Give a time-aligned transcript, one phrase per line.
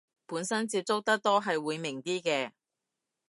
[0.25, 2.53] 本身接觸得多係會明啲嘅